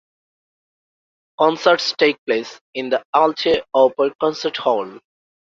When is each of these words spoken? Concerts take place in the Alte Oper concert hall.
Concerts 1.37 1.93
take 1.95 2.17
place 2.25 2.59
in 2.73 2.89
the 2.89 3.03
Alte 3.13 3.61
Oper 3.75 4.11
concert 4.19 4.57
hall. 4.57 4.97